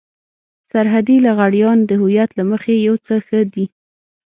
سرحدي 0.71 1.15
لغړيان 1.25 1.77
د 1.85 1.91
هويت 2.01 2.29
له 2.37 2.43
مخې 2.51 2.73
يو 2.87 2.95
څه 3.05 3.13
ښه 3.27 3.39
دي. 3.53 3.65